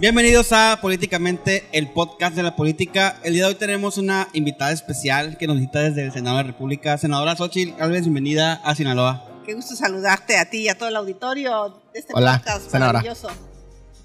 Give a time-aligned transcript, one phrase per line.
[0.00, 3.18] Bienvenidos a Políticamente, el podcast de la política.
[3.24, 6.44] El día de hoy tenemos una invitada especial que nos visita desde el Senado de
[6.44, 6.96] la República.
[6.98, 9.26] Senadora Xochitl Galvez, bienvenida a Sinaloa.
[9.44, 13.00] Qué gusto saludarte a ti y a todo el auditorio de este Hola, podcast senadora.
[13.00, 13.28] maravilloso.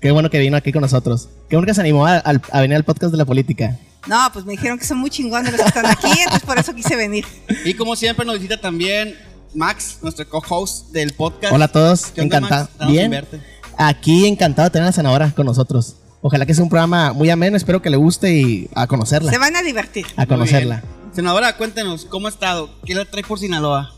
[0.01, 1.29] Qué bueno que vino aquí con nosotros.
[1.47, 2.23] Qué bueno que se animó a,
[2.53, 3.77] venir al podcast de la política.
[4.07, 6.73] No, pues me dijeron que son muy chingones los que están aquí, entonces por eso
[6.73, 7.23] quise venir.
[7.65, 9.15] Y como siempre nos visita también
[9.53, 11.53] Max, nuestro co-host del podcast.
[11.53, 12.89] Hola a todos, ¿Qué onda, encantado.
[12.89, 13.52] Bien, verte.
[13.77, 15.95] Aquí encantado de tener a la senadora con nosotros.
[16.21, 19.31] Ojalá que sea un programa muy ameno, espero que le guste y a conocerla.
[19.31, 20.05] Se van a divertir.
[20.15, 20.81] A conocerla.
[21.13, 22.69] Senadora, cuéntenos, ¿cómo ha estado?
[22.85, 23.93] ¿Qué le trae por Sinaloa?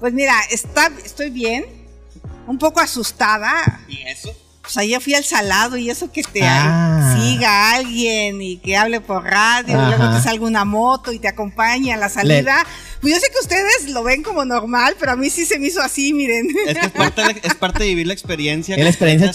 [0.00, 1.64] Pues mira, está, estoy bien,
[2.46, 3.80] un poco asustada.
[3.88, 4.30] ¿Y eso?
[4.62, 7.16] Pues ayer fui al salado y eso que te Ah.
[7.18, 11.28] siga alguien y que hable por radio y luego te salga una moto y te
[11.28, 12.56] acompañe a la salida.
[13.04, 15.66] Pues yo sé que ustedes lo ven como normal, pero a mí sí se me
[15.66, 16.48] hizo así, miren.
[16.66, 18.76] Es que es parte de, es parte de vivir la experiencia.
[18.76, 19.28] Es la experiencia,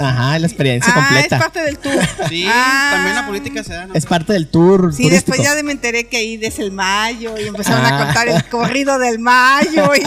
[0.00, 1.34] ajá, es la experiencia ah, completa.
[1.36, 2.02] es parte del tour.
[2.28, 2.90] Sí, Ah.
[2.92, 3.86] también la política se da.
[3.86, 3.94] ¿no?
[3.94, 5.32] Es parte del tour Sí, turístico.
[5.32, 8.04] después ya me enteré que ahí es el mayo y empezaron a Ah.
[8.04, 9.90] contar el corrido del mayo.
[9.96, 10.02] Y,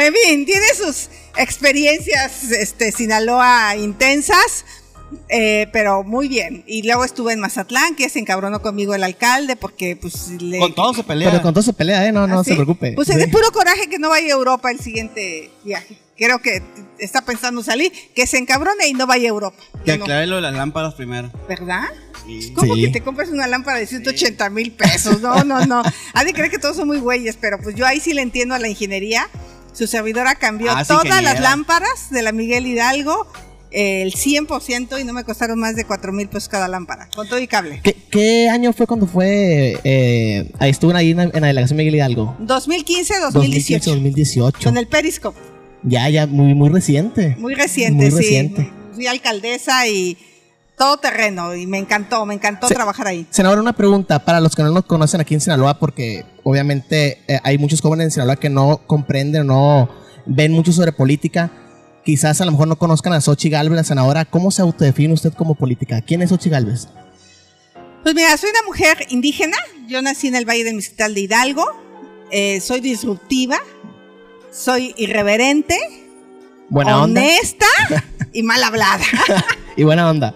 [0.00, 4.64] en fin, tiene sus experiencias este, Sinaloa intensas,
[5.28, 6.64] eh, pero muy bien.
[6.66, 10.58] Y luego estuve en Mazatlán, que se encabronó conmigo el alcalde porque pues le...
[10.58, 11.30] Con todo se pelea.
[11.30, 12.12] Pero con todo se pelea, ¿eh?
[12.12, 12.56] No, no ¿Ah, se sí?
[12.56, 12.92] preocupe.
[12.92, 13.14] Pues Sí.
[13.14, 15.98] es de puro coraje que no vaya a Europa el siguiente viaje.
[16.16, 16.62] Creo que
[16.98, 19.56] está pensando salir, que se encabrone y no vaya a Europa.
[19.84, 21.30] Que aclare lo de las lámparas primero.
[21.48, 21.82] ¿Verdad?
[22.24, 22.52] Sí.
[22.54, 22.82] ¿Cómo Sí.
[22.82, 25.20] que te compras una lámpara de 180 mil pesos?
[25.20, 25.82] No, no, no.
[26.14, 28.54] Ha de creer que todos son muy güeyes, pero pues yo ahí sí le entiendo
[28.54, 29.28] a la ingeniería.
[29.72, 31.32] Su servidora cambió Ah, todas ingeniera.
[31.32, 33.26] las lámparas de la Miguel Hidalgo,
[33.74, 37.38] el 100%, y no me costaron más de 4 mil pesos cada lámpara, con todo
[37.40, 37.80] y cable.
[37.82, 39.78] ¿Qué, qué año fue cuando fue?
[39.84, 42.36] Eh, ahí estuvo ahí en, la- en la delegación Miguel Hidalgo.
[42.40, 44.58] 2015-2018, 2018.
[44.64, 45.38] con el Periscope.
[45.82, 47.36] Ya, ya, muy, muy reciente.
[47.38, 48.16] Muy reciente, Muy sí.
[48.16, 48.70] reciente.
[48.94, 50.16] Fui alcaldesa y
[50.78, 53.26] todo terreno, y me encantó, me encantó trabajar ahí.
[53.30, 57.38] Senadora, una pregunta para los que no nos conocen aquí en Sinaloa, porque obviamente eh,
[57.44, 59.54] hay muchos jóvenes en Sinaloa que no comprenden o
[59.86, 59.88] no
[60.26, 61.50] ven mucho sobre política.
[62.04, 64.24] Quizás a lo mejor no conozcan a Xochitl Galvez, la senadora.
[64.26, 66.02] ¿Cómo se autodefine usted como política?
[66.02, 66.88] ¿Quién es Xochitl Galvez?
[68.02, 69.56] Pues mira, soy una mujer indígena.
[69.88, 71.64] Yo nací en el Valle del Mezquital de Hidalgo.
[72.30, 73.58] Eh, soy disruptiva.
[74.52, 75.78] Soy irreverente.
[76.68, 77.22] Buena onda.
[77.22, 77.66] honesta
[78.32, 79.04] y mal hablada.
[79.76, 80.34] Y buena onda.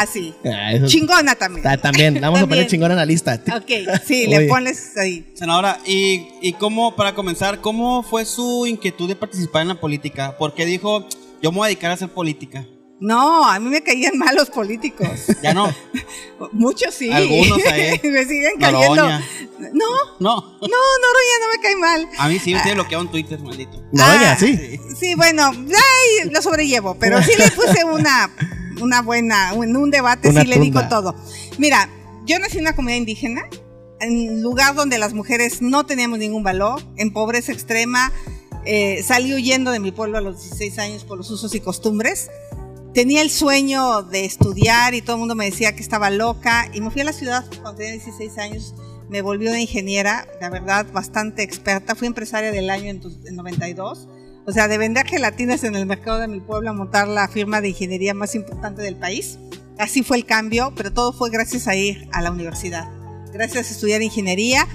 [0.00, 0.34] Así.
[0.44, 1.62] Ah, eso- Chingona también.
[1.62, 3.40] Ta- también, vamos a poner chingón en la lista.
[3.54, 3.70] Ok,
[4.04, 4.40] sí, Oye.
[4.40, 5.30] le pones ahí.
[5.34, 10.36] Senadora, y, y cómo, para comenzar, ¿cómo fue su inquietud de participar en la política?
[10.38, 11.06] ¿Por qué dijo,
[11.42, 12.64] yo me voy a dedicar a hacer política?
[12.98, 15.06] No, a mí me caían mal los políticos.
[15.42, 15.70] Ya no.
[16.52, 17.10] Muchos sí.
[17.12, 18.00] Algunos ahí.
[18.04, 18.94] me siguen cayendo.
[18.96, 19.22] Noroña.
[19.58, 19.84] No,
[20.18, 20.36] No.
[20.40, 22.08] no, Noroña no me cae mal.
[22.18, 23.82] A mí sí me tiene bloqueado en Twitter, maldito.
[23.92, 24.78] No, Ah, ya, sí.
[24.98, 28.30] Sí, bueno, ay, lo sobrellevo, pero sí le puse una,
[28.80, 31.14] una buena, en un debate Una sí le digo todo.
[31.58, 31.88] Mira,
[32.26, 33.42] yo nací en una comunidad indígena,
[34.00, 38.12] en lugar donde las mujeres no teníamos ningún valor, en pobreza extrema,
[38.64, 42.28] eh, salí huyendo de mi pueblo a los 16 años por los usos y costumbres.
[42.94, 46.80] Tenía el sueño de estudiar y todo el mundo me decía que estaba loca y
[46.80, 48.74] me fui a la ciudad cuando tenía 16 años.
[49.08, 51.94] Me volví una ingeniera, la verdad, bastante experta.
[51.94, 54.08] Fui empresaria del año en, tu- en 92.
[54.46, 57.60] O sea, de vender gelatinas en el mercado de mi pueblo a montar la firma
[57.60, 59.38] de ingeniería más importante del país.
[59.78, 62.88] Así fue el cambio, pero todo fue gracias a ir a la universidad.
[63.32, 64.66] Gracias a estudiar ingeniería.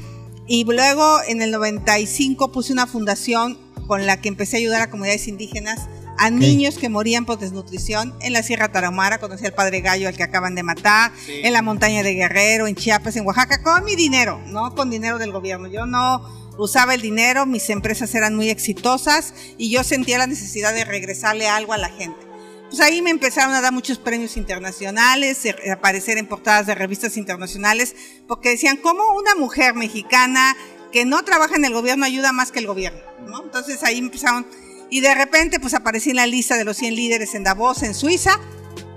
[0.45, 4.89] Y luego en el 95 puse una fundación con la que empecé a ayudar a
[4.89, 5.87] comunidades indígenas,
[6.17, 8.13] a niños que morían por desnutrición.
[8.21, 11.39] En la Sierra Tarahumara conocí al padre Gallo, al que acaban de matar, Sí.
[11.43, 15.17] en la montaña de Guerrero, en Chiapas, en Oaxaca, con mi dinero, no con dinero
[15.17, 15.67] del gobierno.
[15.67, 16.21] Yo no
[16.57, 21.47] usaba el dinero, mis empresas eran muy exitosas y yo sentía la necesidad de regresarle
[21.47, 22.31] algo a la gente.
[22.69, 27.17] Pues ahí me empezaron a dar muchos premios internacionales, eh, aparecer en portadas de revistas
[27.17, 27.95] internacionales,
[28.28, 30.56] porque decían, ¿cómo una mujer mexicana
[30.91, 33.01] que no trabaja en el gobierno ayuda más que el gobierno?
[33.28, 33.44] ¿no?
[33.44, 34.47] Entonces ahí empezaron,
[34.90, 37.93] y de repente pues aparecí en la lista de los 100 líderes en Davos, en
[37.93, 38.40] Suiza,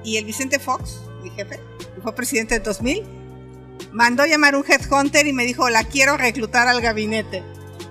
[0.05, 1.59] y el Vicente Fox, mi jefe,
[2.01, 3.24] fue presidente de 2000,
[3.95, 7.43] mandó llamar un headhunter y me dijo, la quiero reclutar al gabinete.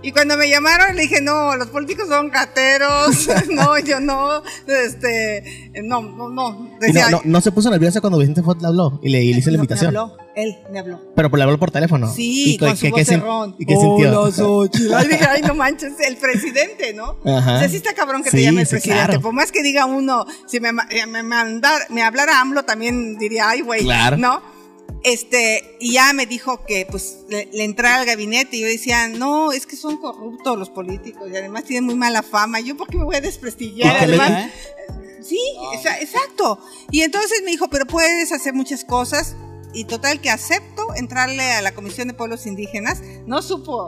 [0.06, 5.72] Y cuando me llamaron le dije, no, los políticos son rateros, no, yo no, este,
[5.82, 6.78] no, no, no.
[6.82, 9.32] Decía, no, no, no se puso nerviosa cuando Vicente Fox le habló y le, y
[9.34, 9.94] le hizo la invitación.
[9.94, 11.00] Me habló, él me habló.
[11.16, 12.14] Pero pues le habló por teléfono.
[12.14, 14.20] Sí, ¿Y con su qué- ¿Y qué sintió?
[14.22, 14.94] Hola, Xochitl.
[14.94, 17.16] Ay, dije, ay, no manches, el presidente, ¿no?
[17.26, 17.56] Ajá.
[17.56, 19.06] O sea, sí está cabrón que te Sí, llame el sí, presidente.
[19.06, 19.22] claro.
[19.22, 23.48] Por más que diga uno, si me, eh, me, mandar, me hablara AMLO, también diría,
[23.48, 24.18] ay, güey, Claro.
[24.18, 24.42] ¿no?
[25.04, 29.10] Este, y ya me dijo que pues le, le entrara al gabinete y yo decía,
[29.10, 32.62] no, es que son corruptos los políticos y además tienen muy mala fama.
[32.62, 33.98] Yo, ¿por qué me voy a desprestigiar?
[33.98, 34.52] Además, ¿eh?
[35.22, 35.40] Sí,
[35.74, 36.58] exa- exacto.
[36.90, 39.36] Y entonces me dijo, pero puedes hacer muchas cosas.
[39.74, 43.02] Y total que acepto entrarle a la Comisión de Pueblos Indígenas.
[43.26, 43.88] No supo,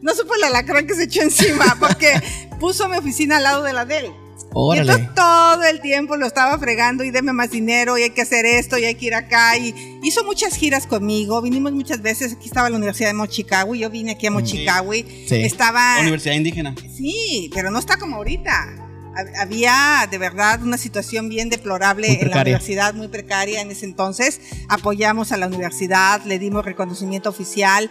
[0.00, 2.12] no supo el alacrán que se echó encima, porque
[2.58, 4.12] puso mi oficina al lado de la de él.
[4.48, 4.90] Y Órale.
[4.92, 8.46] entonces todo el tiempo lo estaba fregando y deme más dinero y hay que hacer
[8.46, 9.56] esto y hay que ir acá.
[9.58, 12.32] Y hizo muchas giras conmigo, vinimos muchas veces.
[12.34, 15.02] Aquí estaba la Universidad de Mochicahui, yo vine aquí a Mochicahui.
[15.28, 15.34] Sí.
[15.42, 15.98] Estaba.
[16.00, 16.74] Universidad Indígena.
[16.96, 18.82] Sí, pero no está como ahorita.
[19.14, 23.84] Hab- Había de verdad una situación bien deplorable en la universidad, muy precaria en ese
[23.84, 24.40] entonces.
[24.70, 27.90] Apoyamos a la universidad, le dimos reconocimiento oficial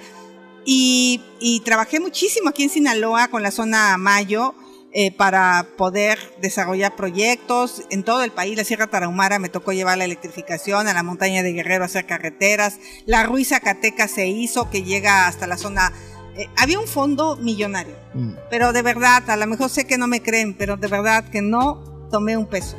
[0.65, 4.55] y, y trabajé muchísimo aquí en Sinaloa con la zona Mayo
[4.97, 8.55] eh, para poder desarrollar proyectos en todo el país.
[8.55, 12.79] La Sierra Tarahumara me tocó llevar la electrificación, a la montaña de Guerrero hacer carreteras.
[13.05, 15.91] La Ruiz Zacateca se hizo, que llega hasta la zona.
[16.37, 17.93] eh, había un fondo millonario.
[18.13, 18.35] Mm.
[18.49, 21.41] Pero de verdad, a lo mejor sé que no me creen, pero de verdad que
[21.41, 22.77] no tomé un peso.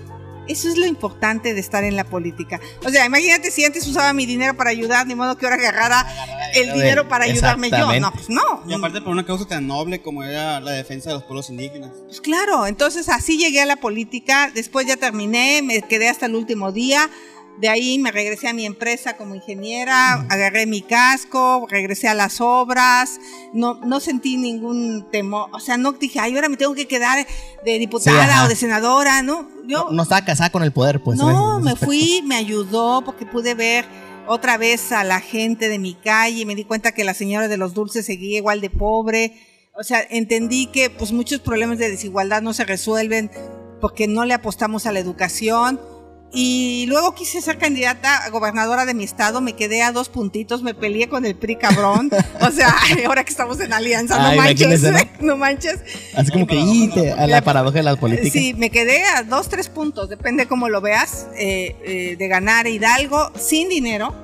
[0.48, 2.60] Eso es lo importante de estar en la política.
[2.84, 6.06] O sea, imagínate si antes usaba mi dinero para ayudar, ni modo que ahora agarrara
[6.54, 7.98] el dinero para ayudarme yo.
[8.00, 8.62] No, pues no.
[8.66, 11.90] Y aparte por una causa tan noble como era la defensa de los pueblos indígenas.
[12.06, 16.34] Pues claro, entonces así llegué a la política, después ya terminé, me quedé hasta el
[16.34, 17.10] último día,
[17.60, 22.40] de ahí me regresé a mi empresa como ingeniera, agarré mi casco, regresé a las
[22.40, 23.18] obras,
[23.52, 27.26] no, no sentí ningún temor, o sea, no dije, ay, ahora me tengo que quedar
[27.64, 28.44] de diputada ajá.
[28.44, 29.48] o de senadora, ¿no?
[29.66, 31.18] Yo, No, no estaba casada con el poder, pues.
[31.18, 33.86] no, en me fui, me ayudó porque pude ver
[34.26, 37.56] otra vez a la gente de mi calle, me di cuenta que la señora de
[37.56, 39.34] los dulces seguía igual de pobre.
[39.78, 43.30] O sea, entendí que pues muchos problemas de desigualdad no se resuelven
[43.80, 45.80] porque no le apostamos a la educación.
[46.38, 50.62] Y luego quise ser candidata a gobernadora de mi estado, me quedé a dos puntitos,
[50.62, 52.10] me peleé con el PRI cabrón.
[52.42, 52.74] O sea,
[53.06, 54.82] ahora que estamos en alianza, no Ay, manches,
[55.20, 55.80] no manches.
[56.14, 58.30] Así como que, a la paradoja de la política.
[58.30, 62.66] Sí, me quedé a dos, tres puntos, depende cómo lo veas, eh, eh, de ganar
[62.66, 64.14] Hidalgo sin dinero,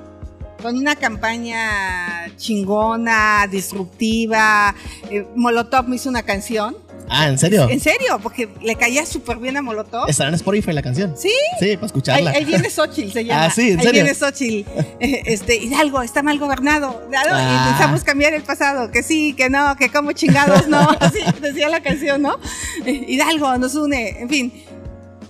[0.61, 4.75] con una campaña chingona, disruptiva.
[5.11, 6.76] Eh, Molotov me hizo una canción.
[7.09, 7.69] Ah, ¿en serio?
[7.69, 10.09] En serio, porque le caía súper bien a Molotov.
[10.09, 11.15] ¿Estará en Spotify la canción?
[11.17, 11.29] Sí.
[11.61, 12.31] Sí, para Ahí, escucharla.
[12.31, 13.45] ahí viene Xochitl, se llama.
[13.47, 14.03] Ah, sí, ¿en ahí serio?
[14.05, 14.71] viene Xochitl.
[15.01, 17.03] Eh, Este, Hidalgo, está mal gobernado.
[17.15, 17.65] Ah.
[17.67, 18.91] Y pensamos cambiar el pasado.
[18.91, 20.89] Que sí, que no, que como chingados no.
[21.01, 22.39] Así decía la canción, ¿no?
[22.87, 24.21] Eh, Hidalgo nos une.
[24.21, 24.53] En fin,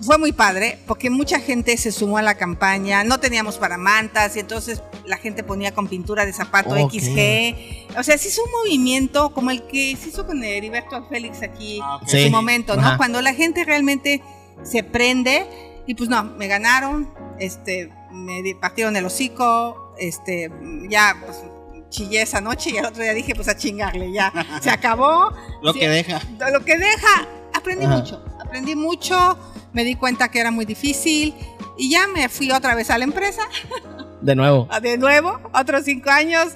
[0.05, 3.03] fue muy padre porque mucha gente se sumó a la campaña.
[3.03, 6.75] No teníamos para mantas y entonces la gente ponía con pintura de zapato.
[6.75, 7.97] XG.
[7.97, 11.79] O sea, se hizo un movimiento como el que se hizo con Heriberto Félix aquí
[11.83, 12.25] Ah, en Sí.
[12.25, 12.81] su momento, ¿no?
[12.87, 12.97] Ajá.
[12.97, 14.21] Cuando la gente realmente
[14.63, 15.45] se prende
[15.87, 20.49] y pues no, me ganaron, este, me partieron el hocico, este,
[20.89, 21.37] ya pues
[21.89, 25.31] chillé esa noche y al otro día dije pues a chingarle, ya, se acabó.
[25.61, 25.79] Lo Sí.
[25.79, 26.21] que deja.
[26.51, 27.97] Lo que deja, aprendí Ajá.
[27.97, 29.37] mucho, aprendí mucho,
[29.73, 31.33] me di cuenta que era muy difícil
[31.77, 33.41] y ya me fui otra vez a la empresa,
[34.21, 34.69] De nuevo.
[34.81, 36.53] de nuevo, otros cinco años.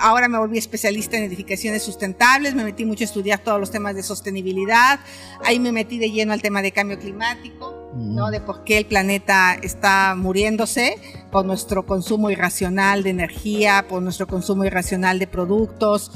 [0.00, 3.94] Ahora me volví especialista en edificaciones sustentables, me metí mucho a estudiar todos los temas
[3.94, 5.00] de sostenibilidad,
[5.44, 7.78] ahí me metí de lleno al tema de cambio climático.
[7.94, 8.30] ¿no?
[8.30, 10.96] De por qué el planeta está muriéndose
[11.30, 16.10] por nuestro consumo irracional de energía, por nuestro consumo irracional de productos.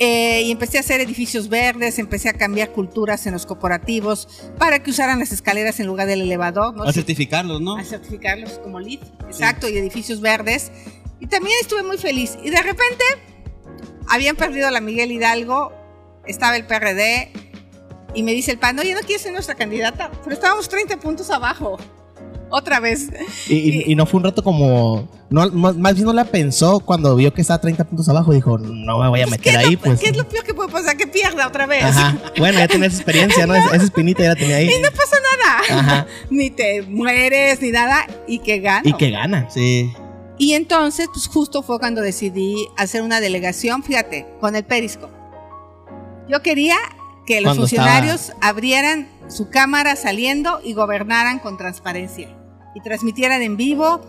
[0.00, 4.80] Eh, y empecé a hacer edificios verdes, empecé a cambiar culturas en los corporativos para
[4.80, 6.76] que usaran las escaleras en lugar del elevador.
[6.76, 6.84] ¿no?
[6.84, 7.76] A certificarlos, ¿no?
[7.76, 10.70] a certificarlos como LEED, exacto, y edificios verdes.
[11.18, 12.38] Y también estuve muy feliz.
[12.44, 13.04] Y de repente
[14.08, 15.72] habían perdido a la Miguel Hidalgo,
[16.26, 17.32] estaba el PRD,
[18.14, 20.10] y me dice el PAN, oye, ¿no quieres ser nuestra candidata?
[20.22, 21.76] Pero estábamos 30 puntos abajo.
[22.50, 23.08] Otra vez.
[23.48, 25.08] Y, y- y no fue un rato como.
[25.30, 28.32] No, más más bien no la pensó cuando vio que estaba 30 puntos abajo.
[28.32, 30.00] Dijo, no me voy a Pues, meter ¿qué, es ahí, lo, pues.
[30.00, 30.96] qué es lo peor que puede pasar?
[30.96, 31.84] Que pierda otra vez.
[31.84, 32.16] Ajá.
[32.38, 33.54] Bueno, ya tenía esa experiencia, ¿no?
[33.74, 34.70] Esa, espinita ya la tenía ahí.
[34.70, 35.16] Y no pasa
[35.68, 35.80] nada.
[35.80, 36.06] Ajá.
[36.30, 38.06] Ni te mueres, ni nada.
[38.26, 38.88] Y que gano.
[38.88, 39.50] Y que gana.
[39.50, 39.92] Sí.
[40.38, 45.12] Y entonces, pues justo fue cuando decidí hacer una delegación, fíjate, con el Periscope.
[46.28, 46.76] Yo quería
[47.26, 52.34] que los Cuando funcionarios abrieran su cámara saliendo y gobernaran con transparencia.
[52.78, 54.00] Y transmitieran en vivo.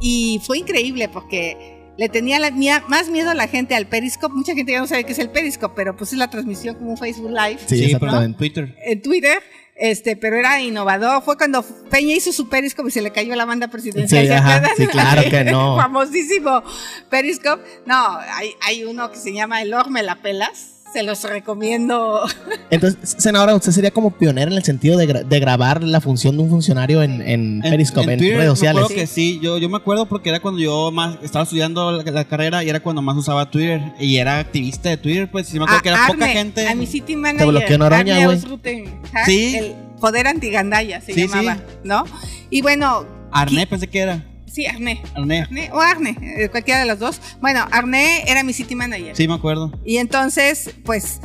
[0.00, 4.34] Y fue increíble porque le tenía la- mía- más miedo a la gente al Periscope.
[4.34, 6.90] Mucha gente ya no sabe qué es el Periscope, pero pues es la transmisión como
[6.90, 8.34] un Facebook Live Sí, pero en.
[8.34, 8.76] Twitter.
[8.84, 9.42] en Twitter.
[9.80, 11.22] Este, pero era innovador.
[11.22, 14.26] Fue cuando Peña hizo su Periscope y se le cayó la banda presidencial.
[14.26, 14.82] Sí.
[14.82, 15.76] Sí, claro que no.
[15.80, 16.62] Famosísimo
[17.08, 17.62] Periscope.
[17.86, 20.77] No, hay, hay uno que se llama El Or Me la Pelas.
[20.92, 22.22] Se los recomiendo.
[22.70, 26.36] Entonces, senadora, usted sería como pionera en el sentido de, gra- de grabar la función
[26.36, 28.82] de un funcionario en, en Periscope, en, Twitter, redes sociales.
[28.84, 32.10] acuerdo que sí, yo, yo me acuerdo porque era cuando yo más estaba estudiando la,
[32.10, 35.58] la carrera y era cuando más usaba Twitter y era activista de Twitter, pues sí
[35.58, 36.66] me acuerdo que era poca Arne, gente.
[36.68, 37.48] A mi city manager.
[37.48, 38.36] bloqueó Arne güey.
[38.36, 39.24] Ausruten, ¿ja?
[39.26, 39.56] Sí.
[39.56, 41.62] El, Poder Antigandaya se Sí, llamaba, sí.
[41.82, 42.04] ¿no?
[42.50, 44.24] Y bueno, Arné pensé que era.
[44.58, 45.00] Sí, Arné.
[45.14, 45.42] Arné.
[45.42, 47.20] Arné o Arne, eh, cualquiera de las dos.
[47.40, 49.14] Bueno, Arné era mi city manager.
[49.14, 49.70] Sí, me acuerdo.
[49.84, 51.20] Y entonces, pues,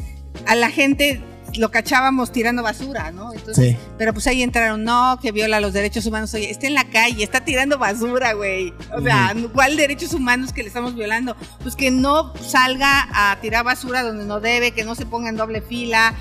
[0.46, 1.20] a la gente
[1.58, 3.34] lo cachábamos tirando basura, ¿no?
[3.34, 3.78] Entonces, Sí.
[3.98, 6.34] Pero pues ahí entraron, no, que viola los derechos humanos.
[6.36, 8.72] Oye, está en la calle, está tirando basura, güey.
[8.96, 11.36] O sea, ¿cuál derechos humanos que le estamos violando?
[11.62, 15.38] Pues que no salga a tirar basura donde no debe, que no se ponga en
[15.38, 16.14] doble fila,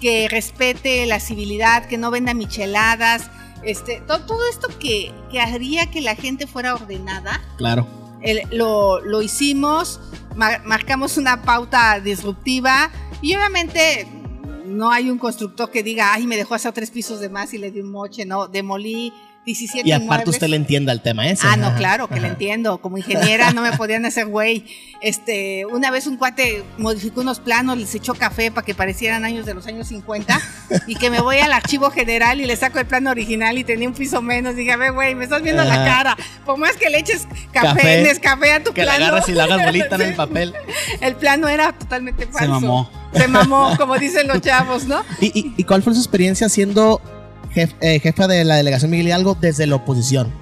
[0.00, 3.30] que respete la civilidad, que no venda micheladas.
[3.62, 7.86] Este, todo, todo esto que, que haría que la gente fuera ordenada, Claro.
[8.22, 10.00] el- lo, lo hicimos,
[10.34, 12.90] mar- marcamos una pauta disruptiva
[13.22, 14.06] y obviamente
[14.66, 17.58] no hay un constructor que diga, ay, me dejó hacer tres pisos de más y
[17.58, 19.12] le di un moche, no, demolí
[19.46, 20.28] 17 Y aparte inmuebles.
[20.34, 21.46] usted le entiende al tema ese.
[21.46, 22.78] Ah, no, Ajá, claro, que le entiendo.
[22.78, 24.64] Como ingeniera no me podían hacer güey.
[25.00, 29.46] Este, una vez un cuate modificó unos planos, les echó café para que parecieran años
[29.46, 30.40] de los años 50
[30.86, 33.88] y que me voy al archivo general y le saco el plano original y tenía
[33.88, 34.56] un piso menos.
[34.56, 36.16] Dije, a ver, güey, me estás viendo la cara.
[36.44, 39.04] Por más que le eches café, Café, Nescafé a tu Que plano.
[39.06, 40.54] agarras y le hagas bolita en el papel.
[41.00, 42.48] El plano era totalmente falso.
[42.60, 42.90] mamó.
[43.14, 45.04] Se mamó, como dicen los chavos, ¿no?
[45.20, 47.00] ¿Y, y, y cuál fue su experiencia siendo
[47.56, 50.32] jef- eh, jefa de la delegación Miguel Hidalgo desde la oposición?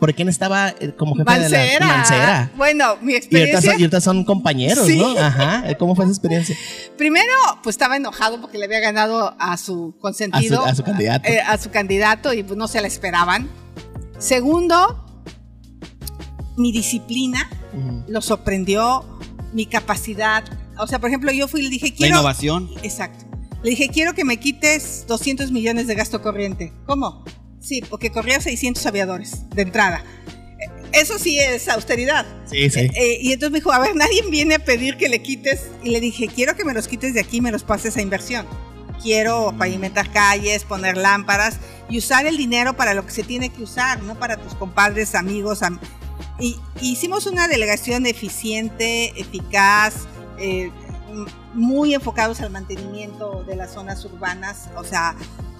[0.00, 2.50] ¿Por quién estaba eh, como jefa de la Mancera?
[2.56, 3.60] Bueno, mi Y ahorita, experiencia.
[3.70, 4.98] son, y ahorita son compañeros, Sí.
[4.98, 5.16] ¿no?
[5.18, 5.62] Ajá.
[5.70, 6.56] Eh, ¿Cómo fue esa experiencia?
[6.98, 10.60] Primero, pues estaba enojado porque le había ganado a su consentido.
[10.62, 11.28] A su- a su candidato.
[11.28, 13.48] eh, a su candidato y pues no se la esperaban.
[14.18, 15.06] Segundo,
[16.56, 17.48] mi disciplina
[18.08, 19.04] lo sorprendió,
[19.52, 20.44] mi capacidad.
[20.78, 22.14] O sea, por ejemplo, yo fui y le dije, La quiero.
[22.16, 22.68] innovación.
[22.82, 23.23] Exacto.
[23.64, 26.72] Le dije, quiero que me quites 200 millones de gasto corriente.
[26.86, 27.24] ¿Cómo?
[27.60, 30.04] Sí, porque corría 600 aviadores de entrada.
[30.60, 32.26] Eh, Eso sí es austeridad.
[32.44, 32.80] Sí, sí.
[32.94, 35.62] Eh, y entonces me dijo, a ver, nadie viene a pedir que le quites.
[35.82, 38.02] Y le dije, quiero que me los quites de aquí y me los pases a
[38.02, 38.46] inversión.
[39.02, 41.56] Quiero pavimentar calles, poner lámparas
[41.88, 45.14] y usar el dinero para lo que se tiene que usar, no para tus compadres,
[45.14, 45.62] amigos.
[45.62, 45.80] am-
[46.38, 50.06] y, hicimos una delegación eficiente, eficaz,
[50.38, 50.70] eh,
[51.54, 55.14] muy enfocados al mantenimiento de las zonas urbanas, o sea,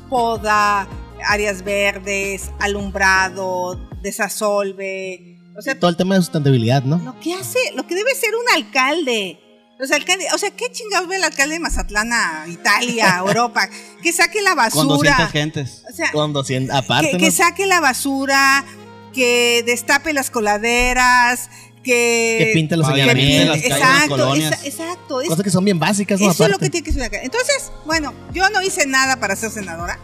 [0.09, 0.87] poda,
[1.27, 5.39] áreas verdes, alumbrado, desasolve.
[5.57, 6.99] O sea, Todo el tema de sustentabilidad, ¿no?
[6.99, 9.41] lo que hace, lo que debe ser un alcalde.
[9.79, 13.69] Los alcaldes, o sea, ¿qué chingados ve el alcalde de Mazatlán a Italia, Europa?
[14.03, 15.27] Que saque la Con 200 basura.
[15.29, 15.83] gentes.
[15.91, 17.19] O sea, Con 200, aparte, que, ¿no?
[17.19, 18.65] que saque la basura,
[19.13, 21.49] que destape las coladeras,
[21.85, 22.37] que...
[22.41, 23.57] Que pinte los señalamientos.
[23.57, 24.53] las calles, las exacto, colonias.
[24.53, 25.21] esa- exacto.
[25.21, 26.33] es- Cosas que son bien básicas, ¿no?
[26.33, 27.27] eso es lo que tiene que ser alcalde.
[27.27, 30.01] Entonces, bueno, yo no hice nada para ser senadora.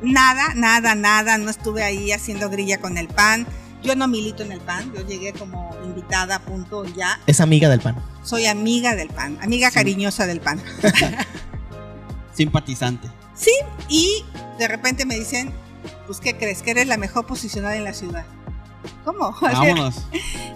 [0.00, 1.36] Nada, nada, nada.
[1.36, 3.46] No estuve ahí haciendo grilla con el PAN.
[3.82, 4.92] Yo no milito en el PAN.
[4.96, 7.20] Yo llegué como invitada, punto, ya.
[7.26, 7.96] Es amiga del pan.
[8.24, 9.74] Soy amiga del PAN, amiga Sí.
[9.74, 10.62] cariñosa del PAN.
[12.34, 13.08] Simpatizante.
[13.34, 13.50] Sí,
[13.88, 14.24] y
[14.58, 15.52] de repente me dicen,
[16.06, 16.62] pues, ¿qué crees?
[16.62, 18.24] Que eres la mejor posicionada en la ciudad.
[19.04, 19.34] ¿Cómo?
[19.40, 20.02] Vámonos.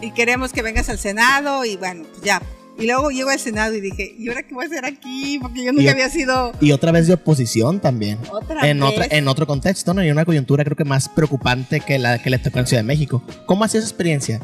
[0.01, 2.43] y queremos que vengas al Senado y bueno, pues ya.
[2.79, 5.39] Y luego llego al Senado y dije, ¿y ahora qué voy a hacer aquí?
[5.41, 8.19] Porque yo nunca Y- había sido Y otra vez de oposición también.
[8.31, 8.89] otra En, vez.
[8.91, 10.05] otra, en otro contexto, ¿no?
[10.05, 12.87] Y una coyuntura creo que más preocupante que la que le tocó en Ciudad de
[12.87, 13.23] México.
[13.47, 14.41] ¿Cómo ha sido esa experiencia?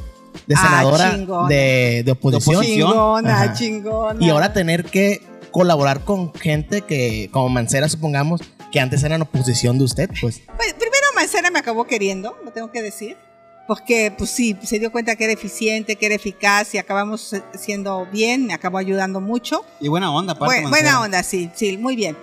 [0.47, 1.49] De Ah, senadora chingona.
[1.49, 2.57] de, de oposición.
[2.57, 2.89] oposición.
[2.91, 3.53] Chingona, Ajá.
[3.53, 4.25] chingona.
[4.25, 5.21] Y ahora tener que
[5.51, 8.41] colaborar con gente que, como Mancera, supongamos,
[8.73, 10.41] que antes eran oposición de usted, pues.
[10.57, 13.19] Pues, primero Mancera me acabó queriendo, lo tengo que decir.
[13.67, 18.07] Porque, pues sí, se dio cuenta que era eficiente, que era eficaz y acabamos siendo
[18.13, 19.65] bien, me acabó ayudando mucho.
[19.81, 20.65] Y buena onda, aparte.
[20.65, 22.17] Bu- buena onda, sí, sí, muy bien.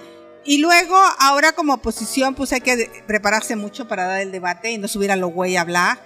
[0.46, 4.77] Y luego, ahora como oposición, pues hay que prepararse mucho para dar el debate y
[4.77, 5.98] no subir a lo güey a hablar.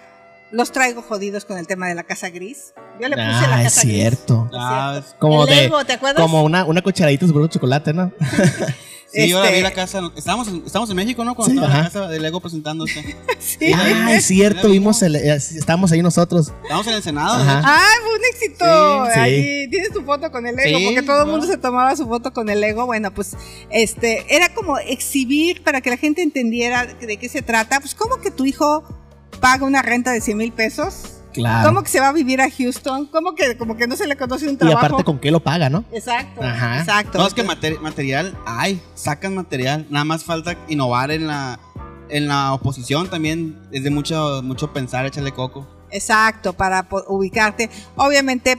[0.52, 2.74] Los traigo jodidos con el tema de la casa gris.
[3.02, 4.42] Yo le puse la Ah, casa es cierto.
[4.44, 4.54] gris.
[4.62, 5.20] Ah, Es cierto.
[5.20, 6.22] Como El de- Lego, ¿te acuerdas?
[6.22, 8.12] Como una, una cucharadita de chocolate, ¿no?
[9.14, 10.02] Sí, yo la Este- vi en la casa.
[10.16, 11.36] Estábamos en, estábamos en México, ¿no?
[11.36, 13.16] Cuando Sí, estaba en la casa de Lego presentándose.
[13.40, 13.72] Sí.
[13.76, 16.52] Ah, es cierto, vimos el, eh, estábamos ahí nosotros.
[16.64, 17.34] Estábamos en el Senado.
[17.44, 17.62] Ajá.
[17.64, 19.06] Ah, fue un éxito.
[19.08, 19.20] Sí, sí.
[19.20, 22.08] Ahí tienes tu foto con el Lego, Sí, porque todo el mundo se tomaba su
[22.08, 22.86] foto con el Lego.
[22.86, 23.36] Bueno, pues
[23.70, 27.80] este era como exhibir para que la gente entendiera de qué se trata.
[27.82, 28.84] Pues, ¿cómo que tu hijo
[29.40, 31.20] paga una renta de 100 mil pesos?
[31.34, 31.68] Claro.
[31.68, 33.08] ¿Cómo que se va a vivir a Houston?
[33.08, 34.78] ¿Cómo que como que no se le conoce un y trabajo?
[34.86, 35.84] aparte, ¿con qué lo paga, no?
[35.92, 36.80] Exacto, Ajá.
[36.80, 37.18] exacto.
[37.18, 39.86] No, es que materi- material hay, sacan material.
[39.90, 41.60] Nada más falta innovar en la,
[42.10, 43.60] en la oposición también.
[43.72, 45.68] Es de mucho, mucho pensar, échale coco.
[45.90, 47.70] Exacto, para ubicarte.
[47.96, 48.58] Obviamente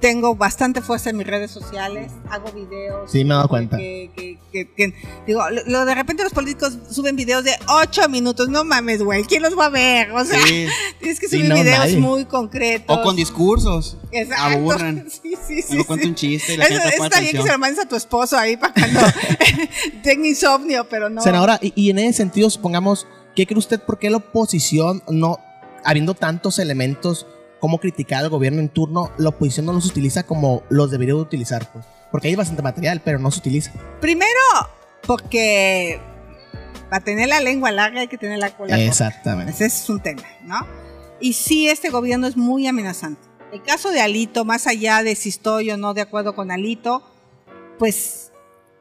[0.00, 3.10] tengo bastante fuerza en mis redes sociales, hago videos.
[3.10, 3.76] Sí, me he dado cuenta.
[3.76, 4.94] Que, que- Que, que-
[5.26, 8.48] digo, lo, lo de repente los políticos suben videos de 8 minutos.
[8.48, 9.22] No mames, güey.
[9.24, 10.10] ¿Quién los va a ver?
[10.12, 10.66] O sea, Sí.
[11.00, 11.98] tienes que Sí, subir no, videos nadie.
[11.98, 12.96] muy concretos.
[12.96, 13.98] O con discursos.
[14.10, 14.56] Exacto.
[14.56, 15.06] Aburren.
[15.22, 15.78] Sí, sí, sí.
[15.82, 15.86] Sí.
[16.06, 18.38] un chiste y la Eso- gente está bien que se lo mandes a tu esposo
[18.38, 19.00] ahí para cuando
[20.02, 21.20] tenga insomnio, pero no.
[21.20, 25.38] Senadora, y, y en ese sentido, supongamos, ¿qué cree usted por qué la oposición, no,
[25.84, 27.26] habiendo tantos elementos,
[27.60, 31.20] como criticar al gobierno en turno, la oposición no los utiliza como los debería de
[31.20, 31.70] utilizar?
[31.72, 31.84] Pues?
[32.10, 33.72] Porque hay bastante material, pero no se utiliza.
[34.00, 34.40] Primero,
[35.06, 36.00] porque
[36.88, 38.84] para tener la lengua larga hay que tener la cola corta.
[38.84, 39.52] Exactamente.
[39.52, 40.66] Ese es un tema, ¿no?
[41.20, 43.20] Y sí, este gobierno es muy amenazante.
[43.52, 47.02] El caso de Alito, más allá de si estoy o no de acuerdo con Alito,
[47.78, 48.32] pues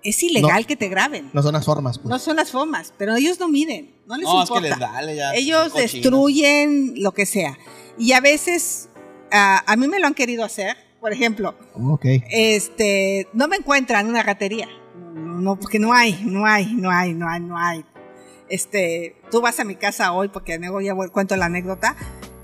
[0.04, 1.30] es ilegal que te graben.
[1.34, 1.98] No son las formas.
[1.98, 2.10] Pues.
[2.10, 4.70] No son las formas, pero ellos no miden, no les No, es que importa.
[4.70, 5.34] les vale ya.
[5.36, 7.58] Ellos destruyen lo que sea.
[7.98, 8.89] Y a veces,
[9.32, 10.77] ah, a mí me lo han querido hacer.
[11.01, 12.06] Por ejemplo, Ok.
[12.32, 14.68] este, no me encuentran una ratería.
[15.13, 17.86] No, porque no hay, no hay, no hay, no hay, no hay.
[18.50, 21.96] Este, tú vas a mi casa hoy, porque luego ya voy- cuento la anécdota.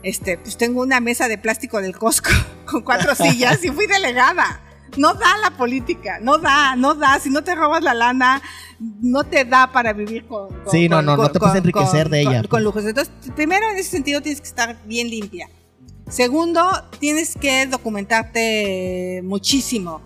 [0.04, 2.30] Este, pues tengo una mesa de plástico del Costco
[2.66, 4.62] con cuatro sillas y fui delegada.
[4.98, 7.20] No da la política, no da, no da.
[7.20, 8.42] Si no te robas la lana,
[9.02, 10.48] no te da para vivir con.
[10.50, 12.86] con- Sí, no, con- no, no te puedes enriquecer de ella, Con, lujos.
[12.86, 15.50] Entonces, primero en ese sentido tienes que estar bien limpia.
[16.10, 16.62] Segundo,
[17.00, 20.02] tienes que documentarte muchísimo.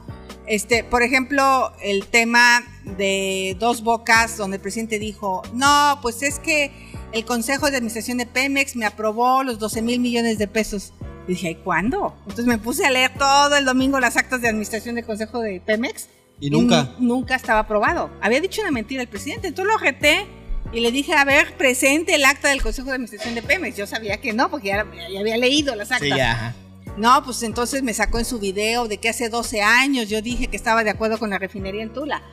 [0.45, 2.63] Este, por ejemplo, el tema
[2.97, 6.71] de dos bocas, donde el presidente dijo, no, pues es que
[7.11, 10.93] el Consejo de Administración de Pemex me aprobó los 12 mil millones de pesos.
[11.27, 12.15] Y dije, ¿y cuándo?
[12.21, 15.61] Entonces me puse a leer todo el domingo las actas de administración del Consejo de
[15.65, 16.07] Pemex.
[16.39, 16.93] Y nunca.
[16.99, 18.09] nu- nunca estaba aprobado.
[18.21, 19.47] Había dicho una mentira el presidente.
[19.47, 20.25] Entonces lo reté
[20.71, 23.75] y le dije, a ver, presente el acta del Consejo de Administración de Pemex.
[23.75, 26.07] Yo sabía que no, porque ya, ya había leído las actas.
[26.09, 26.55] Sí, ya.
[26.95, 30.47] No, pues entonces me sacó en su video de que hace 12 años yo dije
[30.47, 32.23] que estaba de acuerdo con la refinería en Tula.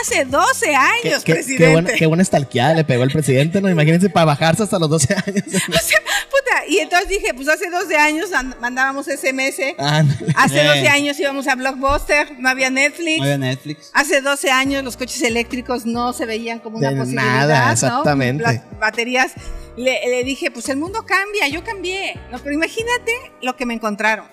[0.00, 1.64] Hace 12 Qué, años, qué- presidente.
[1.64, 3.70] qué buena, qué buena estalqueada le pegó el presidente, ¿no?
[3.70, 5.44] Imagínense para bajarse hasta los 12 años.
[5.68, 5.98] O sea,
[6.30, 9.74] puta, y entonces dije, pues hace 12 años and- mandábamos SMS.
[9.78, 10.32] Ándale.
[10.36, 10.64] Hace Eh.
[10.64, 13.18] 12 años íbamos a Blockbuster, no había Netflix.
[13.18, 13.90] No había Netflix.
[13.94, 17.24] Hace 12 años los coches eléctricos no se veían como una De posibilidad.
[17.48, 17.72] nada, ¿no?
[17.72, 18.42] exactamente.
[18.42, 19.32] Las baterías.
[19.76, 22.18] Le, le dije, pues el mundo cambia, yo cambié.
[22.32, 24.26] No, pero imagínate lo que me encontraron.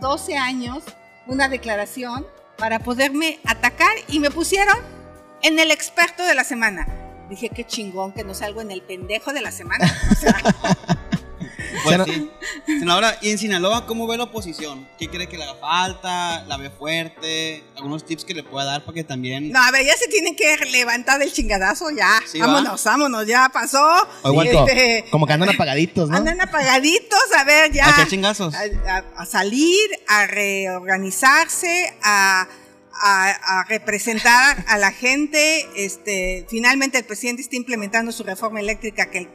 [0.00, 0.84] 12 años,
[1.26, 2.24] una declaración
[2.56, 4.76] para poderme atacar y me pusieron
[5.42, 6.86] en el experto de la semana.
[7.28, 9.86] Dije, qué chingón que no salgo en el pendejo de la semana.
[11.86, 12.30] Pues Sena- sí.
[12.80, 14.88] Senadora, ¿y en Sinaloa cómo ve la oposición?
[14.98, 16.44] ¿Qué cree que le haga falta?
[16.46, 17.62] ¿La ve fuerte?
[17.76, 19.50] ¿Algunos tips que le pueda dar para que también...
[19.52, 22.20] no, a ver, ya se tienen que levantar del chingadazo, ya.
[22.26, 22.46] Sí, ¿va?
[22.46, 23.84] vámonos, vámonos, ya pasó.
[24.44, 26.16] Este, Como que andan apagaditos, ¿no?
[26.16, 27.88] Andan apagaditos, a ver, ya.
[27.88, 28.54] ¿A qué chingazos?
[28.54, 30.26] a, a- a salir, a
[30.96, 32.48] reorganizarse, a,
[33.02, 35.66] a- a representar a la gente.
[35.76, 39.28] Este, finalmente el presidente está implementando su reforma eléctrica que el,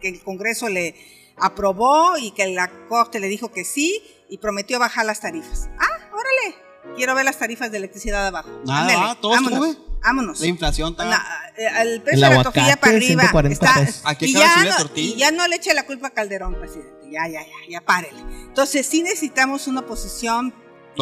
[0.00, 0.94] que el Congreso le
[1.38, 5.68] aprobó y que la Corte le dijo que sí y prometió bajar las tarifas.
[5.78, 6.56] Ah, órale.
[6.96, 8.48] Quiero ver las tarifas de electricidad abajo.
[8.64, 9.76] Nada, Ándale, va, todo vámonos, sube.
[10.02, 10.40] vámonos.
[10.40, 11.52] La inflación está...
[11.56, 14.02] Eh, el El precio de la tortilla para arriba 140 está, pesos.
[14.04, 15.14] Aquí y, ya no, tortilla.
[15.14, 16.92] y ya no le eche la culpa a Calderón, presidente.
[17.10, 18.18] Ya, ya, ya, ya párele.
[18.20, 20.54] Entonces sí necesitamos una oposición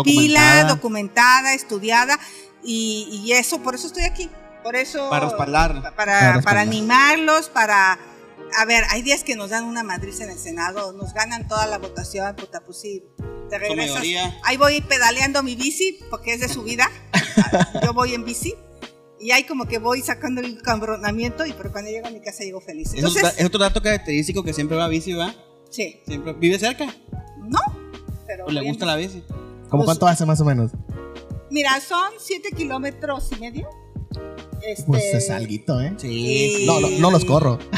[0.02, 1.54] pila, Documentada.
[1.54, 2.18] estudiada
[2.62, 4.30] y, y eso, por eso estoy aquí.
[4.62, 5.10] Por eso.
[5.10, 5.72] Para respaldar.
[5.74, 6.62] Para, Para para, respaldar.
[6.66, 7.98] animarlos, para.
[8.56, 11.66] A ver, hay días que nos dan una madriz en el Senado, nos ganan toda
[11.66, 13.02] la votación, puta, pues sí,
[13.50, 13.90] te regresas.
[13.96, 14.38] mayoría.
[14.44, 16.88] Ahí voy pedaleando mi bici, porque es de subida.
[17.82, 18.54] Yo voy en bici.
[19.20, 22.44] Y ahí como que voy sacando el cambronamiento, y pero cuando llego a mi casa
[22.44, 22.88] llego feliz.
[22.94, 25.34] Es, otro, Entonces, es otro dato característico que siempre va a bici, ¿va?
[25.70, 26.86] sí, Siempre vive cerca.
[27.42, 27.58] ¿no?
[28.26, 29.22] Pero ¿O le gusta la bici?
[29.68, 30.70] ¿Cómo Pues- cuánto hace más o menos?
[31.50, 33.68] Mira, son 7 kilómetros y medio.
[34.66, 35.94] Este, Pues es alguito, ¿eh?
[36.02, 37.58] Y- No, no, no los corro.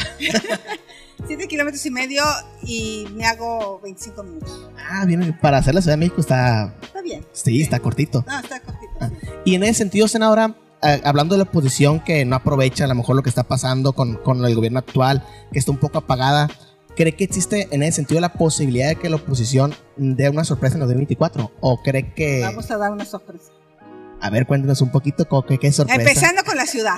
[1.27, 2.23] 7 kilómetros y medio
[2.63, 4.69] y me hago 25 minutos.
[4.89, 7.25] Ah, bien, para hacer la Ciudad de México está, Está bien.
[7.33, 8.23] sí, está cortito.
[8.27, 8.91] No, está cortito.
[9.01, 9.09] Ah.
[9.19, 9.27] sí.
[9.45, 12.95] Y en ese sentido, senadora, eh, hablando de la oposición que no aprovecha a lo
[12.95, 16.49] mejor lo que está pasando con, con el gobierno actual, que está un poco apagada,
[16.95, 20.75] ¿cree que existe en ese sentido la posibilidad de que la oposición dé una sorpresa
[20.75, 21.51] en el 2024?
[21.59, 22.41] ¿O cree que...
[22.43, 23.51] Vamos a dar una sorpresa.
[24.21, 26.01] A ver, cuéntenos un poquito qué, qué sorpresa.
[26.01, 26.97] Empezando con la ciudad.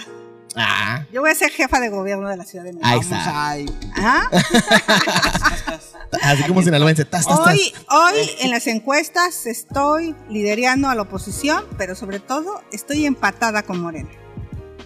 [0.55, 2.87] Ah, Yo voy a ser jefa de gobierno de la Ciudad de México.
[2.87, 3.49] Ahí Vamos está.
[3.49, 3.65] ahí.
[3.95, 4.29] Ajá.
[6.23, 7.05] así como sinaloense.
[7.05, 7.53] Tas, tas, tas.
[7.53, 13.63] Hoy, hoy en las encuestas estoy liderando a la oposición, pero sobre todo estoy empatada
[13.63, 14.09] con Morena.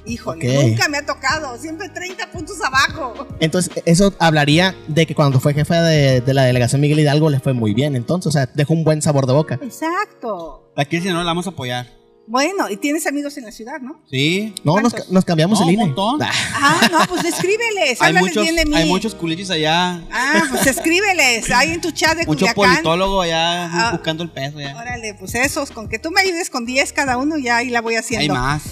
[0.06, 3.26] Híjole, nunca me ha tocado, siempre 30 puntos abajo.
[3.40, 7.40] Entonces, eso hablaría de que cuando fue jefe de, de la delegación Miguel Hidalgo le
[7.40, 7.96] fue muy bien.
[7.96, 9.60] Entonces, o sea, dejó un buen sabor de boca.
[9.62, 10.70] Exacto.
[10.76, 12.03] Aquí en Sinaloa la vamos a apoyar.
[12.26, 14.00] Bueno, y tienes amigos en la ciudad, ¿no?
[14.10, 14.56] Sí.
[14.64, 15.86] No, nos, cambiamos No, el un INE.
[15.88, 16.20] montón.
[16.56, 18.76] Ah, no, pues escríbeles, Hay háblales muchos, bien de mí.
[18.76, 20.02] hay muchos culichis allá.
[20.12, 22.76] Ah, pues escríbeles, ahí en tu chat de Mucho Culiacán.
[22.76, 23.92] politólogo allá Ah.
[23.92, 24.74] buscando el peso ya.
[24.78, 27.82] Órale, pues esos, con que tú me ayudes con 10 cada uno, ya ahí la
[27.82, 28.34] voy Hay haciendo.
[28.36, 28.64] más.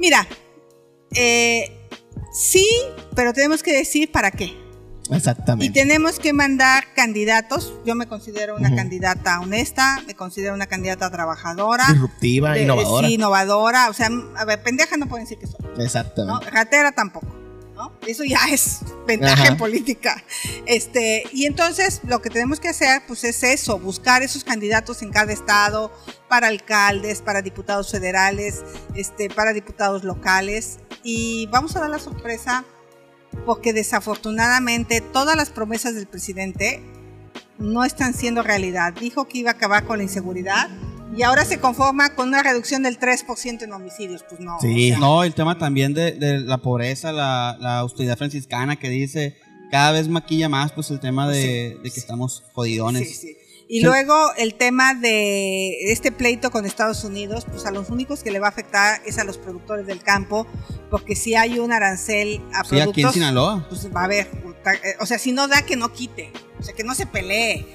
[0.00, 0.26] Mira,
[1.14, 1.70] eh,
[2.32, 2.66] sí,
[3.14, 4.56] pero tenemos que decir para qué.
[5.10, 5.80] Y Exactamente.
[5.80, 7.74] tenemos que mandar candidatos.
[7.84, 11.84] Yo me considero una candidata honesta, me considero una candidata trabajadora.
[11.88, 13.06] Disruptiva, de- innovadora.
[13.08, 13.88] Sí, innovadora.
[13.88, 15.60] O sea, a ver, pendeja no pueden decir que soy.
[15.76, 15.82] ¿no?
[15.82, 16.50] Exactamente.
[16.50, 17.26] Ratera tampoco.
[17.74, 17.92] ¿no?
[18.06, 19.48] Eso ya es ventaja Ajá.
[19.48, 20.24] en política.
[20.64, 25.10] Este, y entonces lo que tenemos que hacer pues es eso, buscar esos candidatos en
[25.12, 25.92] cada estado
[26.28, 28.62] para alcaldes, para diputados federales,
[28.94, 32.64] este, para diputados locales y vamos a dar la sorpresa
[33.44, 36.80] porque desafortunadamente todas las promesas del presidente
[37.58, 38.92] no están siendo realidad.
[38.94, 40.68] Dijo que iba a acabar con la inseguridad
[41.16, 44.24] y ahora se conforma con una reducción del 3% en homicidios.
[44.28, 44.58] Pues no.
[44.60, 44.90] Sí.
[44.90, 48.88] o sea, No, el tema también de, de la pobreza, la, la austeridad franciscana que
[48.88, 49.36] dice
[49.70, 52.00] cada vez maquilla más pues el tema de, Sí, de que sí.
[52.00, 53.08] estamos jodidones.
[53.08, 53.35] Sí, sí.
[53.68, 53.84] Y Sí.
[53.84, 58.38] luego el tema de este pleito con Estados Unidos, pues a los únicos que le
[58.38, 60.46] va a afectar es a los productores del campo,
[60.90, 63.66] porque si hay un arancel a Sí, aquí en productos, Sinaloa.
[63.68, 64.26] pues va a haber,
[64.84, 67.66] eh, o sea, si no da, que no quite, o sea, que no se pelee.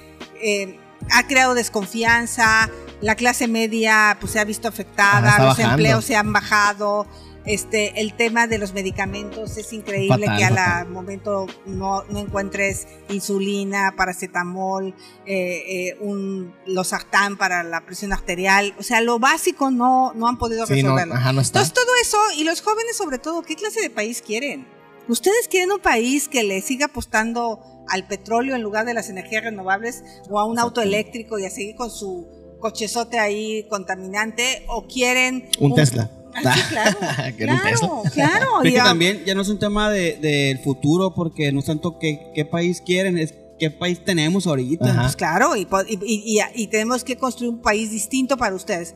[0.41, 0.79] Eh,
[1.11, 2.69] ha creado desconfianza,
[3.01, 5.71] la clase media pues se ha visto Ah, afectada, está los bajando.
[5.73, 7.05] empleos se han bajado,
[7.45, 12.87] este, el tema de los medicamentos es increíble Fatal, que al momento no, no encuentres
[13.09, 14.93] insulina, paracetamol,
[15.25, 20.37] eh, eh, un losartán para la presión arterial, o sea, lo básico no, no han
[20.37, 21.15] podido Sí, no, resolverlo.
[21.15, 21.59] ajá, no está.
[21.59, 24.67] Entonces todo eso, y los jóvenes sobre todo, ¿qué clase de país quieren?
[25.07, 29.43] ¿Ustedes quieren un país que le siga apostando al petróleo en lugar de las energías
[29.43, 32.27] renovables o a un auto eléctrico y a seguir con su
[32.59, 34.63] cochezote ahí contaminante?
[34.69, 36.09] ¿O quieren Un Tesla.
[36.33, 36.97] Ah, sí, claro,
[37.37, 38.45] ¿Quieren un claro, claro.
[38.63, 41.97] Pero que también ya no es un tema de- del futuro, porque no es tanto
[41.99, 44.85] qué, qué país quieren, es qué país tenemos ahorita.
[44.89, 45.01] Ajá.
[45.03, 48.95] Pues claro, y- y- y- y tenemos que construir un país distinto para ustedes.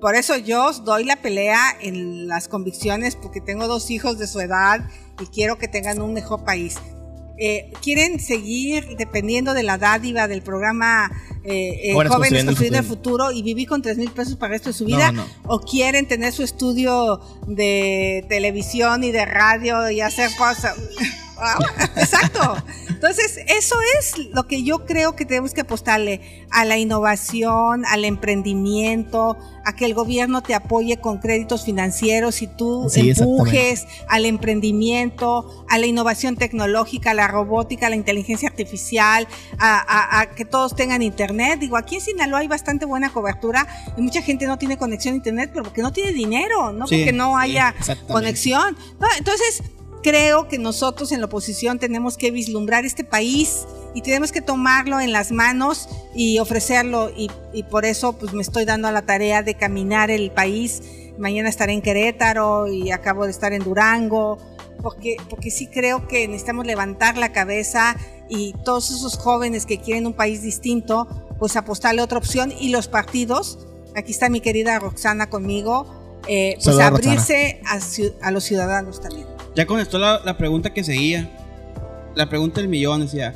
[0.00, 4.26] Por eso yo os doy la pelea en las convicciones, porque tengo dos hijos de
[4.26, 4.80] su edad
[5.18, 6.76] y quiero que tengan un mejor país.
[7.36, 11.10] Eh, ¿Quieren seguir dependiendo de la dádiva del programa
[11.42, 13.32] eh, eh, Jóvenes Construyendo el Construyendo el Futuro.
[13.32, 15.10] y vivir con 3 mil pesos para el resto de su vida?
[15.10, 15.28] No, no.
[15.46, 20.76] ¿O quieren tener su estudio de televisión y de radio y hacer cosas?
[21.38, 21.58] Ah,
[21.96, 22.56] Exacto.
[22.88, 28.04] Entonces, eso es lo que yo creo que tenemos que apostarle a la innovación, al
[28.04, 34.24] emprendimiento, a que el gobierno te apoye con créditos financieros y tú Sí, empujes al
[34.26, 39.26] emprendimiento, a la innovación tecnológica, a la robótica, a la inteligencia artificial,
[39.58, 41.58] a, a- a que todos tengan internet.
[41.60, 43.66] Digo, aquí en Sinaloa hay bastante buena cobertura
[43.96, 46.96] y mucha gente no tiene conexión a internet, pero porque no tiene dinero, no Sí,
[46.98, 47.74] porque no haya
[48.08, 48.76] conexión.
[49.00, 49.62] No, entonces,
[50.04, 53.64] creo que nosotros en la oposición tenemos que vislumbrar este país
[53.94, 58.42] y tenemos que tomarlo en las manos y ofrecerlo y, y por eso pues me
[58.42, 60.82] estoy dando a la tarea de caminar el país.
[61.16, 64.36] Mañana estaré en Querétaro y acabo de estar en Durango,
[64.82, 67.96] porque, porque sí creo que necesitamos levantar la cabeza
[68.28, 72.68] y todos esos jóvenes que quieren un país distinto, pues apostarle a otra opción y
[72.68, 77.78] los partidos, aquí está mi querida Roxana conmigo, eh, pues abrirse a,
[78.26, 79.33] a los ciudadanos también.
[79.56, 81.28] Ya contestó la, la pregunta que seguía.
[82.14, 83.34] La pregunta del millón decía,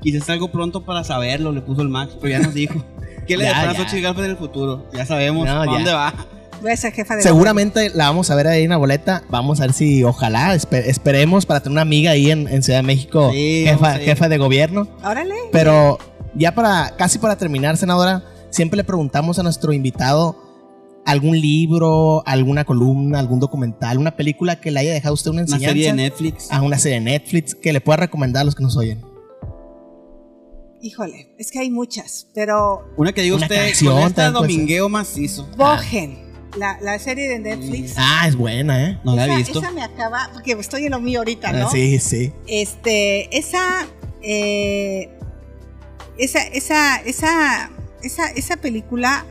[0.00, 2.84] quizás algo pronto para saberlo, le puso el Max, pero ya nos dijo.
[3.26, 3.74] ¿Qué le depara a.
[3.74, 4.86] Xochitl Gálvez en el futuro?
[4.92, 5.72] Ya sabemos No, ¿para ya.
[5.72, 6.14] dónde va.
[6.60, 9.22] Voy a ser jefa de Seguramente la vamos a ver ahí en la boleta.
[9.30, 12.78] Vamos a ver si, ojalá, espe- esperemos para tener una amiga ahí en, en Ciudad
[12.80, 14.84] de México, Sí, jefa, jefa de gobierno.
[14.84, 15.08] gobierno.
[15.08, 15.34] Órale.
[15.50, 15.98] Pero
[16.34, 20.36] ya para, casi para terminar, senadora, siempre le preguntamos a nuestro invitado
[21.04, 25.42] algún libro, alguna columna, algún documental, una película que le haya dejado a usted una
[25.42, 25.68] Una enseñanza.
[25.72, 26.50] serie de Netflix.
[26.52, 29.00] a una serie de Netflix que le pueda recomendar a los que nos oyen.
[30.80, 34.88] Híjole, es que hay muchas, pero Una que diga Una usted, canción con esta domingueo
[34.88, 35.48] macizo.
[35.56, 36.18] Bogen,
[36.58, 37.94] la, la serie de Netflix.
[37.96, 38.98] Ah, es buena, ¿eh?
[39.04, 39.60] No la he visto.
[39.60, 41.66] esa me acaba, porque estoy en lo mío ahorita, ¿no?
[41.68, 42.32] Ah, Sí, sí.
[42.48, 43.86] Este, esa,
[44.22, 45.08] eh,
[46.18, 47.70] esa, esa, esa,
[48.02, 49.24] esa, esa película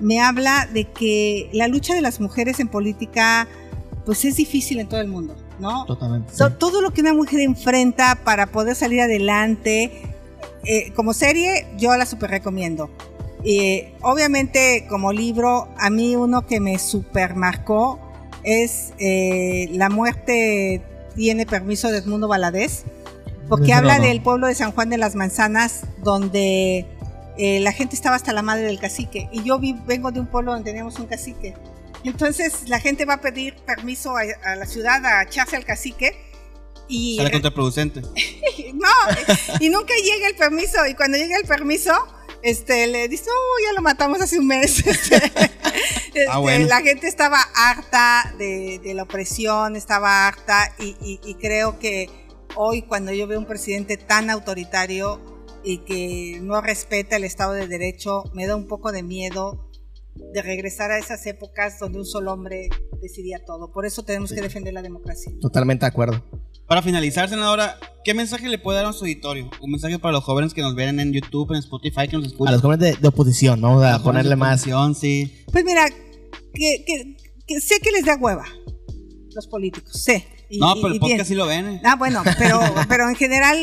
[0.00, 3.46] me habla de que la lucha de las mujeres en política,
[4.04, 5.84] pues es difícil en todo el mundo, ¿no?
[5.86, 6.32] Totalmente.
[6.32, 6.42] sí.
[6.58, 9.92] Todo lo que una mujer enfrenta para poder salir adelante,
[10.64, 12.90] eh, como serie, yo la super recomiendo.
[13.44, 18.00] Y obviamente, como libro, a mí uno que me super marcó
[18.42, 20.82] es eh, La muerte
[21.14, 22.84] tiene permiso de Edmundo Valadez,
[23.48, 24.08] porque habla no, no.
[24.08, 26.86] del pueblo de San Juan de las Manzanas, donde
[27.38, 29.28] eh, la gente estaba hasta la madre del cacique.
[29.32, 31.54] Y yo vi- vengo de un pueblo donde teníamos un cacique.
[32.04, 36.14] Entonces la gente va a pedir permiso a, a la ciudad a echarse al cacique
[36.86, 38.02] y Sale contraproducente.
[38.74, 38.88] no,
[39.60, 40.86] y nunca llega el permiso.
[40.86, 41.92] Y cuando llega el permiso,
[42.42, 44.84] este, le dice, oh, ya lo matamos hace un mes.
[46.14, 46.66] Este, este, bueno.
[46.68, 52.08] La gente estaba harta de, de la opresión, estaba harta y, y- y creo que
[52.54, 55.20] hoy cuando yo veo un presidente tan autoritario
[55.64, 59.70] y que no respeta el Estado de Derecho, me da un poco de miedo
[60.32, 62.68] de regresar a esas épocas donde un solo hombre
[63.02, 63.72] decidía todo.
[63.72, 65.32] Por eso tenemos que defender la democracia.
[65.40, 66.24] Totalmente de acuerdo.
[66.68, 69.50] Para finalizar, senadora, ¿qué mensaje le puede dar a su auditorio?
[69.60, 72.28] Un mensaje para los jóvenes que nos ven en YouTube, en Spotify, que nos A
[72.28, 72.52] escuchan.
[72.54, 73.82] los jóvenes de, de oposición, ¿no?
[73.82, 74.62] A A jóvenes ponerle más.
[74.98, 75.44] sí.
[75.52, 75.86] Pues mira,
[76.54, 78.44] que, que- que sé que les da hueva
[79.34, 80.24] los políticos, sé.
[80.48, 81.26] Y- no, y- pero y el podcast bien.
[81.26, 81.66] sí lo ven.
[81.66, 81.80] eh.
[81.84, 83.56] Ah, bueno, pero, pero en general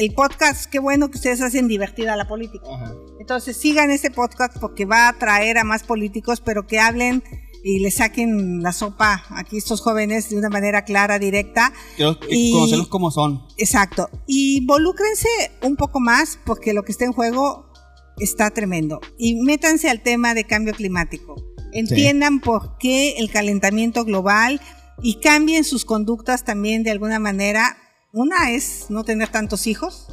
[0.00, 2.66] el podcast, qué bueno que ustedes hacen divertida la política.
[2.72, 2.92] Ajá.
[3.18, 7.22] Entonces sigan ese podcast porque va a atraer a más políticos, pero que hablen
[7.62, 11.72] y le saquen la sopa aquí estos jóvenes de una manera clara, directa.
[11.96, 13.42] Quiero Y- conocerlos como son.
[13.58, 14.08] Exacto.
[14.26, 15.28] Y involúcrense
[15.62, 17.70] un poco más porque lo que está en juego
[18.18, 19.00] está tremendo.
[19.18, 21.36] Y métanse al tema de cambio climático.
[21.72, 24.60] Entiendan por qué el calentamiento global
[25.02, 27.76] y cambien sus conductas también de alguna manera.
[28.12, 30.08] Una es no tener tantos hijos.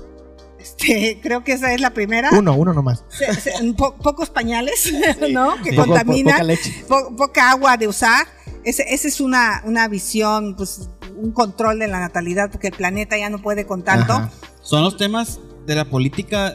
[0.59, 2.29] Este, creo que esa es la primera.
[2.31, 3.03] Uno, uno nomás.
[3.09, 4.91] Se- se- po- pocos pañales,
[5.31, 5.55] ¿no?
[5.63, 6.85] Que Poco- po- contaminan poca leche.
[6.87, 8.27] po- poca agua de usar.
[8.63, 13.17] Ese- Esa es una, una visión, pues un control de la natalidad, porque el planeta
[13.17, 14.13] ya no puede con tanto.
[14.13, 14.31] Ajá.
[14.61, 16.53] Son los temas de la política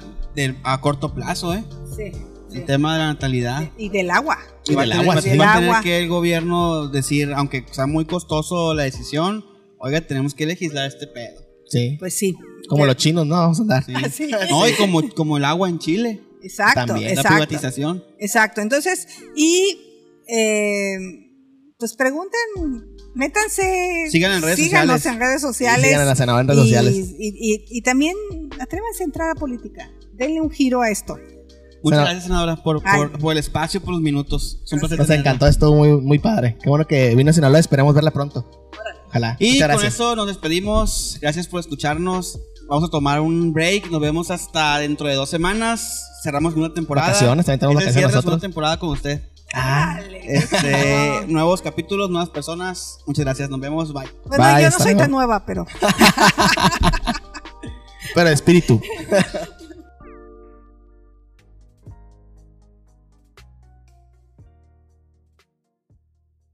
[0.65, 1.65] a corto plazo, ¿eh?
[1.97, 2.03] Sí,
[2.51, 2.61] El sí.
[2.61, 3.69] tema de la natalidad.
[3.77, 4.39] Y del agua.
[4.67, 5.37] Y del agua, sí.
[5.37, 5.81] va a Del tener agua.
[5.83, 9.45] que el gobierno decir, aunque sea muy costoso la decisión,
[9.83, 11.41] oiga, tenemos que legislar este pedo.
[11.69, 11.97] Sí.
[11.99, 12.35] Pues sí.
[12.69, 13.35] Como los chinos, ¿no?
[13.37, 13.85] Vamos a andar.
[14.13, 14.31] Sí.
[14.51, 18.03] No, y como, como el agua en Chile, Exacto, También, la privatización.
[18.19, 18.61] Exacto.
[18.63, 19.79] Entonces, y
[20.29, 20.97] eh,
[21.79, 22.41] pues pregunten,
[23.15, 24.07] métanse.
[24.11, 25.07] Sigan en redes síganos sociales.
[25.07, 25.87] en redes Y sociales.
[25.87, 26.95] sigan a la senadora en redes y, sociales.
[27.19, 28.17] y- y- y también
[28.61, 29.91] atrévanse a entrar a política.
[30.15, 31.17] Denle un giro a esto.
[31.85, 34.63] Muchas gracias, senadora, por, por, por el espacio, por los minutos.
[34.65, 35.31] Es un placer Nos tenerla.
[35.31, 36.57] encantó, estuvo muy, muy padre.
[36.63, 38.62] Qué bueno que vino a Sinaloa, esperamos verla pronto.
[39.13, 39.37] Ojalá.
[39.39, 39.95] Y Muchas con gracias.
[39.95, 41.19] eso nos despedimos.
[41.21, 42.39] Gracias por escucharnos.
[42.67, 43.91] Vamos a tomar un break.
[43.91, 46.03] Nos vemos hasta dentro de dos semanas.
[46.23, 47.09] Cerramos una temporada.
[47.09, 48.35] Vacaciones, también tenemos vacaciones nosotros.
[48.35, 49.21] una temporada con usted.
[49.53, 50.21] Ah, Dale.
[50.25, 53.01] Este, nuevos capítulos, nuevas personas.
[53.07, 53.51] Muchas gracias.
[53.51, 53.93] Nos vemos.
[53.93, 54.09] Bye.
[54.25, 55.67] Bueno, Bye, yo no soy tan nueva, pero.
[58.15, 58.81] pero espíritu.